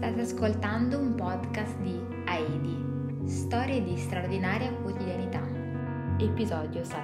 State 0.00 0.20
ascoltando 0.22 0.98
un 0.98 1.14
podcast 1.14 1.78
di 1.80 1.94
Aidi, 2.24 3.28
storie 3.28 3.82
di 3.82 3.98
straordinaria 3.98 4.72
quotidianità, 4.72 5.46
episodio 6.18 6.82
7. 6.82 6.96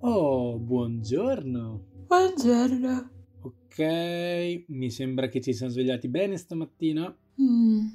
Oh, 0.00 0.58
buongiorno. 0.58 1.80
Buongiorno. 2.06 3.10
Ok, 3.40 4.64
mi 4.66 4.90
sembra 4.90 5.28
che 5.28 5.40
ci 5.40 5.54
siamo 5.54 5.72
svegliati 5.72 6.08
bene 6.08 6.36
stamattina. 6.36 7.16
Mm. 7.40 7.86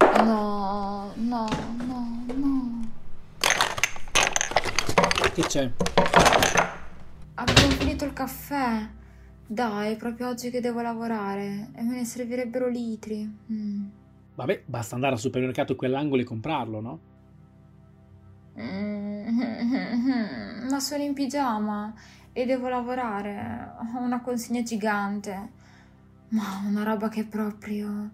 No, 0.00 1.12
no, 1.16 1.46
no, 1.46 1.46
no. 1.76 1.83
Che 5.34 5.42
c'è? 5.42 5.68
Abbiamo 7.34 7.70
finito 7.70 8.04
il 8.04 8.12
caffè. 8.12 8.88
Dai, 9.44 9.96
proprio 9.96 10.28
oggi 10.28 10.48
che 10.48 10.60
devo 10.60 10.80
lavorare 10.80 11.70
e 11.74 11.82
me 11.82 11.96
ne 11.96 12.04
servirebbero 12.04 12.68
litri. 12.68 13.28
Mm. 13.50 13.84
Vabbè, 14.36 14.62
basta 14.64 14.94
andare 14.94 15.14
al 15.14 15.18
supermercato 15.18 15.74
quell'angolo 15.74 16.22
e 16.22 16.24
comprarlo, 16.24 16.80
no? 16.80 16.98
Mm, 18.60 20.68
Ma 20.70 20.78
sono 20.78 21.02
in 21.02 21.14
pigiama 21.14 21.92
e 22.32 22.46
devo 22.46 22.68
lavorare. 22.68 23.72
Ho 23.92 23.98
una 23.98 24.20
consegna 24.20 24.62
gigante. 24.62 25.50
Ma 26.28 26.62
una 26.64 26.84
roba 26.84 27.08
che 27.08 27.24
proprio... 27.24 28.10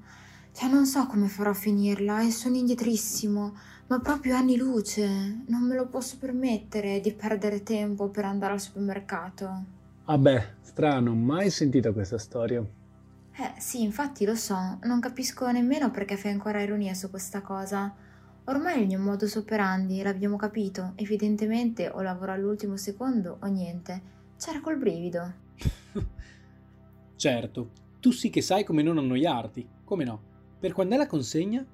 Cioè, 0.53 0.69
non 0.69 0.87
so 0.87 1.07
come 1.07 1.29
farò 1.29 1.51
a 1.51 1.55
finirla 1.55 2.23
e 2.23 2.31
sono 2.31 2.57
indietrissimo. 2.57 3.55
Ma 3.87 3.99
proprio 4.01 4.37
anni 4.37 4.57
luce. 4.57 5.43
Non 5.47 5.63
me 5.63 5.75
lo 5.75 5.87
posso 5.87 6.17
permettere 6.19 7.01
di 7.01 7.13
perdere 7.13 7.63
tempo 7.63 8.09
per 8.09 8.25
andare 8.25 8.53
al 8.53 8.61
supermercato. 8.61 9.65
Vabbè, 10.05 10.55
strano, 10.61 11.15
mai 11.15 11.51
sentito 11.51 11.93
questa 11.93 12.19
storia. 12.19 12.65
Eh 13.33 13.55
sì, 13.59 13.83
infatti 13.83 14.25
lo 14.25 14.35
so, 14.35 14.79
non 14.83 15.01
capisco 15.01 15.51
nemmeno 15.51 15.91
perché 15.91 16.17
fai 16.17 16.33
ancora 16.33 16.61
ironia 16.61 16.95
su 16.95 17.11
questa 17.11 17.41
cosa. 17.41 17.95
Ormai 18.45 18.75
è 18.75 18.79
il 18.79 18.87
mio 18.87 18.99
modus 18.99 19.37
operandi, 19.37 20.03
l'abbiamo 20.03 20.37
capito. 20.37 20.93
Evidentemente 20.97 21.89
o 21.89 22.03
lavoro 22.03 22.33
all'ultimo 22.33 22.77
secondo 22.77 23.39
o 23.41 23.47
niente. 23.47 24.03
C'era 24.37 24.61
col 24.61 24.77
brivido. 24.77 25.33
certo, 27.17 27.71
tu 28.01 28.11
sì 28.11 28.31
che 28.31 28.43
sai 28.43 28.65
come 28.65 28.83
non 28.83 28.99
annoiarti, 28.99 29.69
come 29.85 30.05
no? 30.05 30.29
Per 30.61 30.73
quando 30.75 30.95
è 30.95 30.99
la 30.99 31.07
consegna? 31.07 31.65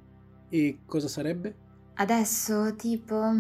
E 0.49 0.79
cosa 0.87 1.09
sarebbe? 1.09 1.55
Adesso, 1.95 2.77
tipo, 2.77 3.33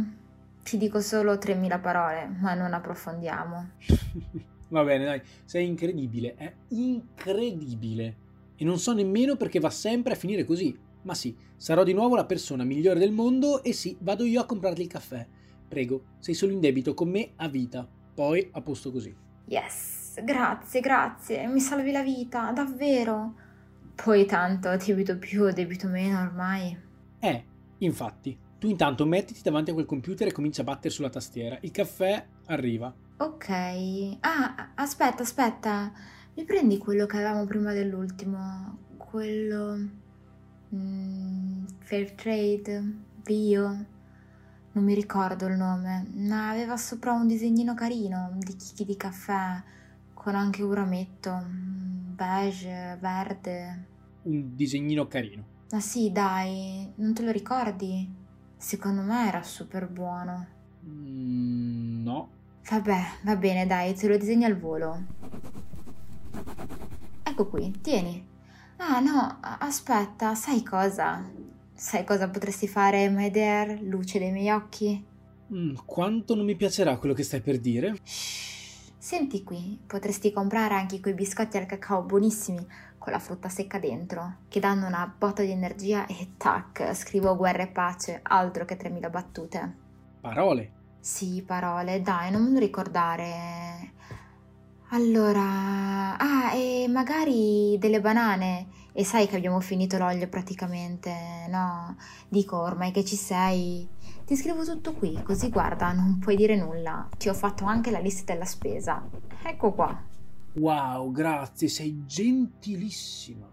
ti 0.64 0.76
dico 0.76 1.00
solo 1.00 1.34
3.000 1.34 1.80
parole, 1.80 2.26
ma 2.40 2.54
non 2.54 2.74
approfondiamo. 2.74 3.70
Va 4.70 4.82
bene, 4.82 5.04
dai, 5.04 5.22
sei 5.44 5.68
incredibile, 5.68 6.34
è 6.34 6.52
incredibile. 6.70 8.16
E 8.56 8.64
non 8.64 8.80
so 8.80 8.92
nemmeno 8.92 9.36
perché 9.36 9.60
va 9.60 9.70
sempre 9.70 10.14
a 10.14 10.16
finire 10.16 10.44
così. 10.44 10.76
Ma 11.02 11.14
sì, 11.14 11.36
sarò 11.54 11.84
di 11.84 11.92
nuovo 11.92 12.16
la 12.16 12.24
persona 12.24 12.64
migliore 12.64 12.98
del 12.98 13.12
mondo 13.12 13.62
e 13.62 13.72
sì, 13.72 13.96
vado 14.00 14.24
io 14.24 14.40
a 14.40 14.46
comprarti 14.46 14.82
il 14.82 14.88
caffè. 14.88 15.24
Prego, 15.68 16.16
sei 16.18 16.34
solo 16.34 16.50
in 16.50 16.58
debito 16.58 16.92
con 16.94 17.08
me 17.08 17.34
a 17.36 17.46
vita. 17.46 17.86
Poi 18.12 18.48
a 18.50 18.60
posto 18.62 18.90
così. 18.90 19.14
Yes, 19.44 20.20
grazie, 20.24 20.80
grazie, 20.80 21.46
mi 21.46 21.60
salvi 21.60 21.92
la 21.92 22.02
vita, 22.02 22.50
davvero. 22.50 23.44
Poi 24.02 24.26
tanto 24.26 24.76
debito 24.76 25.18
più, 25.18 25.50
debito 25.50 25.88
meno 25.88 26.20
ormai. 26.20 26.78
Eh, 27.18 27.44
infatti, 27.78 28.38
tu 28.58 28.68
intanto 28.68 29.04
mettiti 29.06 29.40
davanti 29.42 29.70
a 29.70 29.74
quel 29.74 29.86
computer 29.86 30.28
e 30.28 30.32
comincia 30.32 30.60
a 30.60 30.64
battere 30.64 30.90
sulla 30.90 31.10
tastiera. 31.10 31.58
Il 31.62 31.70
caffè 31.70 32.24
arriva. 32.46 32.94
Ok. 33.18 33.48
Ah, 34.20 34.72
aspetta, 34.74 35.22
aspetta. 35.22 35.92
Mi 36.34 36.44
prendi 36.44 36.78
quello 36.78 37.06
che 37.06 37.16
avevamo 37.16 37.46
prima 37.46 37.72
dell'ultimo? 37.72 38.78
Quello... 38.98 39.78
mm, 40.74 41.64
fair 41.78 42.12
trade? 42.12 42.84
Bio? 43.22 43.64
Non 44.72 44.84
mi 44.84 44.94
ricordo 44.94 45.46
il 45.46 45.56
nome. 45.56 46.06
Ma 46.14 46.50
aveva 46.50 46.76
sopra 46.76 47.12
un 47.12 47.26
disegnino 47.26 47.74
carino 47.74 48.36
di 48.36 48.54
chicchi 48.56 48.84
di 48.84 48.96
caffè 48.96 49.62
con 50.26 50.34
anche 50.34 50.60
un 50.64 50.74
rametto 50.74 51.30
mm, 51.30 52.16
beige, 52.16 52.98
verde. 53.00 53.86
Un 54.22 54.56
disegnino 54.56 55.06
carino. 55.06 55.44
Ma 55.70 55.78
sì, 55.78 56.10
dai, 56.10 56.92
non 56.96 57.14
te 57.14 57.22
lo 57.22 57.30
ricordi? 57.30 58.12
Secondo 58.56 59.02
me 59.02 59.28
era 59.28 59.44
super 59.44 59.88
buono. 59.88 60.46
Mm, 60.84 62.02
no. 62.02 62.30
Vabbè, 62.68 63.00
va 63.22 63.36
bene, 63.36 63.68
dai, 63.68 63.94
te 63.94 64.08
lo 64.08 64.16
disegno 64.16 64.46
al 64.48 64.58
volo. 64.58 65.00
Ecco 67.22 67.46
qui, 67.46 67.72
tieni. 67.80 68.26
Ah, 68.78 68.98
no, 68.98 69.38
aspetta, 69.40 70.34
sai 70.34 70.64
cosa? 70.64 71.24
Sai 71.72 72.02
cosa 72.02 72.28
potresti 72.28 72.66
fare, 72.66 73.08
my 73.10 73.30
dear, 73.30 73.78
luce 73.80 74.18
dei 74.18 74.32
miei 74.32 74.50
occhi? 74.50 75.04
Mm, 75.54 75.76
quanto 75.84 76.34
non 76.34 76.44
mi 76.44 76.56
piacerà 76.56 76.96
quello 76.96 77.14
che 77.14 77.22
stai 77.22 77.40
per 77.40 77.60
dire? 77.60 77.94
Shh, 78.02 78.55
senti 79.06 79.44
qui, 79.44 79.78
potresti 79.86 80.32
comprare 80.32 80.74
anche 80.74 80.98
quei 80.98 81.14
biscotti 81.14 81.56
al 81.56 81.66
cacao 81.66 82.02
buonissimi 82.02 82.66
con 82.98 83.12
la 83.12 83.20
frutta 83.20 83.48
secca 83.48 83.78
dentro, 83.78 84.38
che 84.48 84.58
danno 84.58 84.88
una 84.88 85.14
botta 85.16 85.42
di 85.42 85.52
energia 85.52 86.06
e 86.06 86.30
tac, 86.36 86.92
scrivo 86.92 87.36
guerra 87.36 87.62
e 87.62 87.68
pace, 87.68 88.18
altro 88.20 88.64
che 88.64 88.76
3000 88.76 89.08
battute. 89.08 89.76
Parole. 90.20 90.70
Sì, 90.98 91.40
parole, 91.46 92.02
dai, 92.02 92.32
non 92.32 92.42
me 92.42 92.50
lo 92.50 92.58
ricordare. 92.58 93.92
Allora, 94.88 96.16
ah, 96.18 96.52
e 96.54 96.88
magari 96.88 97.76
delle 97.78 98.00
banane. 98.00 98.66
E 98.92 99.04
sai 99.04 99.28
che 99.28 99.36
abbiamo 99.36 99.60
finito 99.60 99.98
l'olio 99.98 100.26
praticamente, 100.26 101.46
no? 101.48 101.96
Dico, 102.28 102.56
ormai 102.58 102.90
che 102.90 103.04
ci 103.04 103.14
sei, 103.14 103.86
ti 104.26 104.34
scrivo 104.34 104.64
tutto 104.64 104.92
qui, 104.92 105.22
così 105.22 105.50
guarda, 105.50 105.92
non 105.92 106.18
puoi 106.18 106.34
dire 106.34 106.56
nulla. 106.56 107.08
Ti 107.16 107.28
ho 107.28 107.34
fatto 107.34 107.64
anche 107.64 107.92
la 107.92 108.00
lista 108.00 108.32
della 108.32 108.44
spesa. 108.44 109.08
Ecco 109.44 109.72
qua. 109.72 110.02
Wow, 110.54 111.12
grazie, 111.12 111.68
sei 111.68 112.02
gentilissima. 112.04 113.48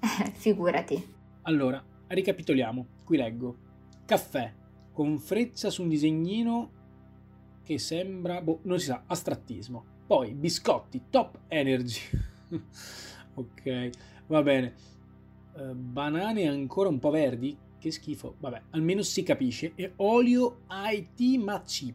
Eh, 0.00 0.30
figurati. 0.36 1.14
Allora, 1.42 1.82
ricapitoliamo. 2.08 2.86
Qui 3.04 3.16
leggo. 3.16 3.56
Caffè 4.04 4.52
con 4.92 5.18
freccia 5.18 5.70
su 5.70 5.80
un 5.80 5.88
disegnino 5.88 6.70
che 7.62 7.78
sembra, 7.78 8.42
boh, 8.42 8.60
non 8.64 8.78
si 8.78 8.86
sa, 8.86 9.04
astrattismo. 9.06 9.82
Poi 10.06 10.34
biscotti 10.34 11.04
top 11.08 11.38
energy. 11.48 12.02
ok, 13.32 13.90
va 14.26 14.42
bene. 14.42 14.74
Eh, 15.56 15.74
banane 15.74 16.46
ancora 16.46 16.90
un 16.90 16.98
po' 16.98 17.08
verdi? 17.08 17.56
Che 17.78 17.90
schifo. 17.90 18.36
Vabbè, 18.38 18.62
almeno 18.70 19.02
si 19.02 19.22
capisce. 19.22 19.72
E 19.74 19.92
olio 19.96 20.62
IT 20.68 21.42
ma 21.42 21.62
cheap. 21.62 21.94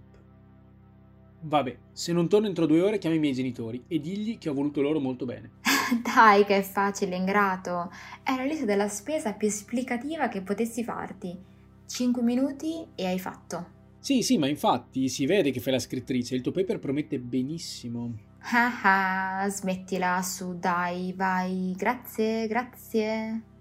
Vabbè, 1.45 1.77
se 1.91 2.13
non 2.13 2.29
torno 2.29 2.47
entro 2.47 2.65
due 2.65 2.81
ore 2.81 2.97
chiamo 2.97 3.15
i 3.15 3.19
miei 3.19 3.33
genitori 3.33 3.83
e 3.87 3.99
digli 3.99 4.37
che 4.37 4.49
ho 4.49 4.53
voluto 4.53 4.81
loro 4.81 4.99
molto 4.99 5.25
bene. 5.25 5.51
Dai, 6.01 6.45
che 6.45 6.57
è 6.57 6.61
facile, 6.61 7.15
ingrato. 7.15 7.91
È 8.23 8.33
la 8.35 8.45
lista 8.45 8.65
della 8.65 8.87
spesa 8.87 9.33
più 9.33 9.47
esplicativa 9.47 10.29
che 10.29 10.41
potessi 10.41 10.83
farti. 10.83 11.37
5 11.85 12.21
minuti 12.21 12.87
e 12.95 13.05
hai 13.05 13.19
fatto. 13.19 13.81
Sì, 13.99 14.21
sì, 14.21 14.37
ma 14.37 14.47
infatti 14.47 15.09
si 15.09 15.25
vede 15.25 15.51
che 15.51 15.59
fai 15.59 15.73
la 15.73 15.79
scrittrice, 15.79 16.35
il 16.35 16.41
tuo 16.41 16.51
paper 16.51 16.79
promette 16.79 17.19
benissimo. 17.19 18.31
Ah 18.51 19.43
ah, 19.43 19.49
smettila 19.49 20.21
su, 20.21 20.57
dai, 20.57 21.13
vai. 21.13 21.73
Grazie, 21.77 22.47
grazie. 22.47 23.52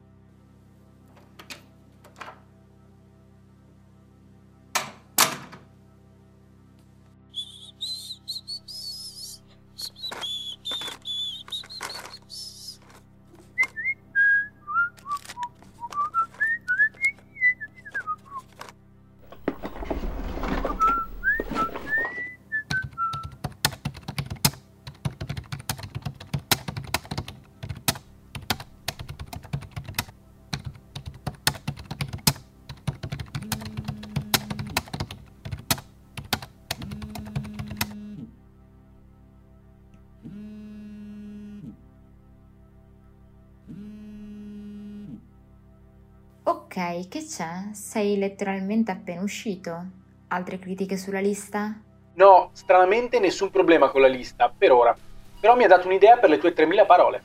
Ok, 46.44 47.08
che 47.08 47.24
c'è? 47.24 47.72
Sei 47.72 48.18
letteralmente 48.18 48.90
appena 48.90 49.22
uscito. 49.22 49.84
Altre 50.28 50.58
critiche 50.58 50.96
sulla 50.96 51.20
lista? 51.20 51.80
No, 52.14 52.50
stranamente 52.52 53.20
nessun 53.20 53.50
problema 53.50 53.90
con 53.90 54.00
la 54.00 54.08
lista, 54.08 54.52
per 54.56 54.72
ora. 54.72 54.96
Però 55.38 55.54
mi 55.54 55.64
ha 55.64 55.68
dato 55.68 55.86
un'idea 55.86 56.16
per 56.16 56.30
le 56.30 56.38
tue 56.38 56.52
3000 56.52 56.84
parole. 56.84 57.22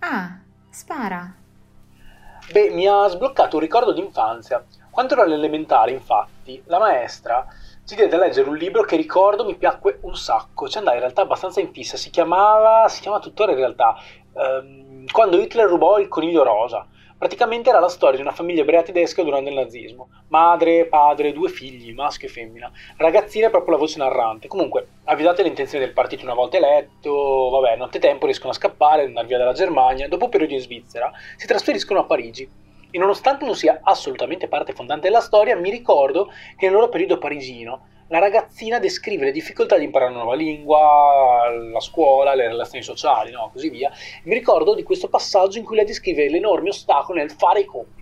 Ah, 0.00 0.40
spara. 0.68 1.32
Beh, 2.52 2.70
mi 2.70 2.86
ha 2.88 3.06
sbloccato 3.06 3.56
un 3.56 3.62
ricordo 3.62 3.92
d'infanzia. 3.92 4.64
Quando 4.90 5.12
ero 5.14 5.22
all'elementare, 5.22 5.92
infatti, 5.92 6.60
la 6.66 6.78
maestra 6.80 7.46
ci 7.84 7.94
diede 7.94 8.16
a 8.16 8.18
leggere 8.18 8.48
un 8.48 8.56
libro 8.56 8.82
che 8.82 8.96
ricordo 8.96 9.44
mi 9.44 9.54
piacque 9.56 9.98
un 10.02 10.16
sacco. 10.16 10.68
Ci 10.68 10.78
andai 10.78 10.94
in 10.94 11.00
realtà 11.00 11.22
abbastanza 11.22 11.60
in 11.60 11.72
fissa. 11.72 11.96
Si 11.96 12.10
chiamava, 12.10 12.88
si 12.88 13.00
chiama 13.00 13.20
tuttora 13.20 13.52
in 13.52 13.58
realtà, 13.58 13.96
ehm, 14.34 15.06
Quando 15.12 15.38
Hitler 15.40 15.66
rubò 15.68 15.98
il 15.98 16.08
coniglio 16.08 16.42
rosa. 16.42 16.86
Praticamente 17.20 17.68
era 17.68 17.80
la 17.80 17.90
storia 17.90 18.16
di 18.16 18.22
una 18.22 18.32
famiglia 18.32 18.62
ebrea 18.62 18.82
tedesca 18.82 19.22
durante 19.22 19.50
il 19.50 19.56
nazismo. 19.56 20.08
Madre, 20.28 20.86
padre, 20.86 21.34
due 21.34 21.50
figli, 21.50 21.92
maschio 21.92 22.28
e 22.28 22.30
femmina. 22.30 22.72
Ragazzina 22.96 23.48
è 23.48 23.50
proprio 23.50 23.74
la 23.74 23.80
voce 23.80 23.98
narrante. 23.98 24.48
Comunque, 24.48 24.86
avvisate 25.04 25.42
le 25.42 25.48
intenzioni 25.48 25.84
del 25.84 25.92
partito 25.92 26.24
una 26.24 26.32
volta 26.32 26.56
eletto, 26.56 27.50
vabbè, 27.50 27.76
nottetempo 27.76 28.24
riescono 28.24 28.52
a 28.52 28.54
scappare, 28.54 29.04
andare 29.04 29.26
via 29.26 29.36
dalla 29.36 29.52
Germania, 29.52 30.08
dopo 30.08 30.24
un 30.24 30.30
periodo 30.30 30.54
in 30.54 30.60
Svizzera, 30.60 31.12
si 31.36 31.46
trasferiscono 31.46 32.00
a 32.00 32.04
Parigi. 32.04 32.48
E 32.90 32.98
nonostante 32.98 33.44
non 33.44 33.54
sia 33.54 33.80
assolutamente 33.82 34.48
parte 34.48 34.72
fondante 34.72 35.08
della 35.08 35.20
storia, 35.20 35.54
mi 35.56 35.68
ricordo 35.68 36.32
che 36.56 36.64
nel 36.64 36.72
loro 36.72 36.88
periodo 36.88 37.18
parigino 37.18 37.82
la 38.10 38.18
ragazzina 38.18 38.80
descrive 38.80 39.26
le 39.26 39.30
difficoltà 39.32 39.78
di 39.78 39.84
imparare 39.84 40.10
una 40.10 40.22
nuova 40.22 40.36
lingua, 40.36 41.48
la 41.70 41.80
scuola, 41.80 42.34
le 42.34 42.48
relazioni 42.48 42.82
sociali, 42.84 43.30
no? 43.30 43.50
così 43.52 43.70
via. 43.70 43.90
Mi 44.24 44.34
ricordo 44.34 44.74
di 44.74 44.82
questo 44.82 45.08
passaggio 45.08 45.58
in 45.58 45.64
cui 45.64 45.76
lei 45.76 45.84
descrive 45.84 46.28
l'enorme 46.28 46.70
ostacolo 46.70 47.18
nel 47.18 47.30
fare 47.30 47.60
i 47.60 47.64
compiti, 47.64 47.99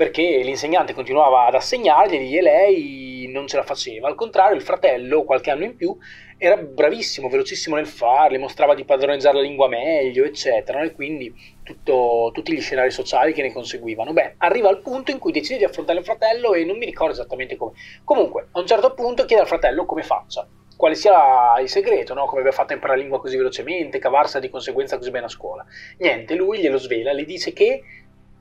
perché 0.00 0.40
l'insegnante 0.42 0.94
continuava 0.94 1.44
ad 1.44 1.56
assegnarglieli 1.56 2.38
e 2.38 2.40
lei 2.40 3.28
non 3.30 3.46
ce 3.46 3.58
la 3.58 3.64
faceva. 3.64 4.08
Al 4.08 4.14
contrario, 4.14 4.56
il 4.56 4.62
fratello, 4.62 5.24
qualche 5.24 5.50
anno 5.50 5.64
in 5.64 5.76
più, 5.76 5.94
era 6.38 6.56
bravissimo, 6.56 7.28
velocissimo 7.28 7.76
nel 7.76 7.86
farli, 7.86 8.38
mostrava 8.38 8.74
di 8.74 8.86
padroneggiare 8.86 9.36
la 9.36 9.42
lingua 9.42 9.68
meglio, 9.68 10.24
eccetera, 10.24 10.80
e 10.80 10.94
quindi 10.94 11.30
tutto, 11.62 12.30
tutti 12.32 12.54
gli 12.54 12.62
scenari 12.62 12.90
sociali 12.90 13.34
che 13.34 13.42
ne 13.42 13.52
conseguivano. 13.52 14.14
Beh, 14.14 14.36
arriva 14.38 14.70
al 14.70 14.80
punto 14.80 15.10
in 15.10 15.18
cui 15.18 15.32
decide 15.32 15.58
di 15.58 15.64
affrontare 15.64 15.98
il 15.98 16.04
fratello 16.06 16.54
e 16.54 16.64
non 16.64 16.78
mi 16.78 16.86
ricordo 16.86 17.12
esattamente 17.12 17.56
come. 17.56 17.72
Comunque, 18.02 18.48
a 18.52 18.58
un 18.58 18.66
certo 18.66 18.94
punto 18.94 19.26
chiede 19.26 19.42
al 19.42 19.48
fratello 19.48 19.84
come 19.84 20.02
faccia, 20.02 20.48
quale 20.76 20.94
sia 20.94 21.60
il 21.60 21.68
segreto, 21.68 22.14
no? 22.14 22.24
come 22.24 22.40
abbia 22.40 22.52
fatto 22.52 22.72
a 22.72 22.74
imparare 22.76 22.96
la 22.96 23.04
lingua 23.04 23.20
così 23.20 23.36
velocemente, 23.36 23.98
cavarsela 23.98 24.40
di 24.40 24.48
conseguenza 24.48 24.96
così 24.96 25.10
bene 25.10 25.26
a 25.26 25.28
scuola. 25.28 25.62
Niente, 25.98 26.36
lui 26.36 26.60
glielo 26.60 26.78
svela, 26.78 27.12
gli 27.12 27.26
dice 27.26 27.52
che 27.52 27.82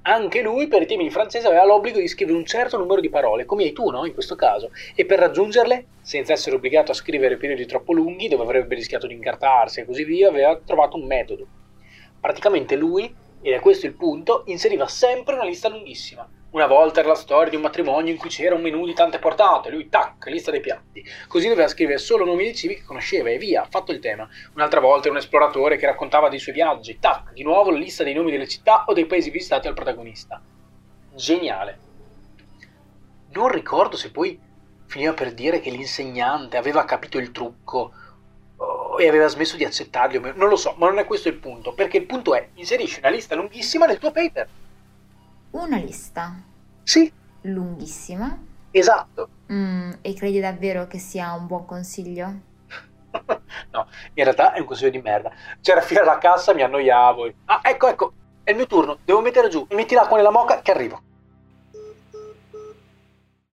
anche 0.03 0.41
lui 0.41 0.67
per 0.67 0.81
i 0.81 0.85
temi 0.85 1.03
di 1.03 1.09
francese 1.09 1.47
aveva 1.47 1.65
l'obbligo 1.65 1.99
di 1.99 2.07
scrivere 2.07 2.37
un 2.37 2.45
certo 2.45 2.77
numero 2.77 3.01
di 3.01 3.09
parole, 3.09 3.45
come 3.45 3.63
hai 3.63 3.73
tu, 3.73 3.89
no? 3.89 4.05
In 4.05 4.13
questo 4.13 4.35
caso. 4.35 4.71
E 4.95 5.05
per 5.05 5.19
raggiungerle, 5.19 5.85
senza 6.01 6.33
essere 6.33 6.55
obbligato 6.55 6.91
a 6.91 6.95
scrivere 6.95 7.37
periodi 7.37 7.65
troppo 7.65 7.93
lunghi, 7.93 8.27
dove 8.27 8.43
avrebbe 8.43 8.75
rischiato 8.75 9.07
di 9.07 9.13
incartarsi 9.13 9.81
e 9.81 9.85
così 9.85 10.03
via, 10.03 10.29
aveva 10.29 10.59
trovato 10.63 10.97
un 10.97 11.05
metodo. 11.05 11.47
Praticamente 12.19 12.75
lui, 12.75 13.13
ed 13.41 13.53
è 13.53 13.59
questo 13.59 13.85
il 13.85 13.93
punto, 13.93 14.43
inseriva 14.47 14.87
sempre 14.87 15.35
una 15.35 15.45
lista 15.45 15.69
lunghissima 15.69 16.27
una 16.51 16.65
volta 16.65 16.99
era 16.99 17.09
la 17.09 17.15
storia 17.15 17.49
di 17.49 17.55
un 17.55 17.61
matrimonio 17.61 18.11
in 18.11 18.17
cui 18.17 18.29
c'era 18.29 18.55
un 18.55 18.61
menù 18.61 18.85
di 18.85 18.93
tante 18.93 19.19
portate, 19.19 19.69
lui 19.69 19.87
tac, 19.87 20.25
lista 20.25 20.49
dei 20.49 20.61
piatti. 20.61 21.03
Così 21.27 21.47
doveva 21.47 21.67
scrivere 21.67 21.99
solo 21.99 22.25
nomi 22.25 22.45
di 22.45 22.55
cibi 22.55 22.75
che 22.75 22.83
conosceva 22.83 23.29
e 23.29 23.37
via, 23.37 23.67
fatto 23.69 23.91
il 23.91 23.99
tema. 23.99 24.27
Un'altra 24.55 24.79
volta 24.79 25.03
era 25.03 25.11
un 25.11 25.17
esploratore 25.17 25.77
che 25.77 25.85
raccontava 25.85 26.27
dei 26.27 26.39
suoi 26.39 26.55
viaggi, 26.55 26.97
tac, 26.99 27.33
di 27.33 27.43
nuovo 27.43 27.69
la 27.69 27.77
lista 27.77 28.03
dei 28.03 28.15
nomi 28.15 28.31
delle 28.31 28.47
città 28.47 28.85
o 28.87 28.93
dei 28.93 29.05
paesi 29.05 29.29
visitati 29.29 29.67
al 29.67 29.75
protagonista. 29.75 30.41
Geniale. 31.13 31.79
Non 33.31 33.49
ricordo 33.49 33.95
se 33.95 34.09
poi 34.09 34.39
finiva 34.87 35.13
per 35.13 35.33
dire 35.33 35.59
che 35.59 35.69
l'insegnante 35.69 36.57
aveva 36.57 36.83
capito 36.83 37.19
il 37.19 37.31
trucco 37.31 37.91
oh, 38.55 38.99
e 38.99 39.07
aveva 39.07 39.27
smesso 39.27 39.55
di 39.55 39.65
accettarli, 39.65 40.19
non 40.33 40.49
lo 40.49 40.55
so, 40.55 40.73
ma 40.79 40.87
non 40.87 40.97
è 40.97 41.05
questo 41.05 41.27
il 41.27 41.35
punto, 41.35 41.73
perché 41.73 41.97
il 41.97 42.07
punto 42.07 42.33
è 42.33 42.49
inserisci 42.55 42.97
una 42.97 43.09
lista 43.09 43.35
lunghissima 43.35 43.85
nel 43.85 43.99
tuo 43.99 44.11
paper 44.11 44.49
una 45.51 45.77
lista. 45.77 46.35
Sì. 46.83 47.11
Lunghissima. 47.41 48.37
Esatto. 48.71 49.29
Mm, 49.51 49.91
e 50.01 50.13
credi 50.13 50.39
davvero 50.39 50.87
che 50.87 50.99
sia 50.99 51.33
un 51.33 51.47
buon 51.47 51.65
consiglio? 51.65 52.47
no, 53.71 53.87
in 54.13 54.23
realtà 54.23 54.53
è 54.53 54.59
un 54.59 54.65
consiglio 54.65 54.91
di 54.91 55.01
merda. 55.01 55.31
C'era 55.61 55.81
fila 55.81 56.01
alla 56.01 56.17
cassa, 56.17 56.53
mi 56.53 56.61
annoiavo. 56.61 57.31
Ah, 57.45 57.61
ecco, 57.63 57.87
ecco, 57.87 58.13
è 58.43 58.51
il 58.51 58.57
mio 58.57 58.67
turno, 58.67 58.99
devo 59.03 59.21
mettere 59.21 59.49
giù. 59.49 59.65
Mi 59.69 59.75
metti 59.75 59.95
l'acqua 59.95 60.17
nella 60.17 60.31
moca 60.31 60.61
che 60.61 60.71
arrivo. 60.71 61.01